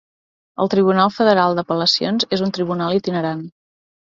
El 0.63 0.71
Tribunal 0.73 1.11
Federal 1.17 1.57
d'Apel·lacions 1.59 2.27
és 2.39 2.43
un 2.47 2.55
tribunal 2.57 2.97
itinerant. 3.03 3.47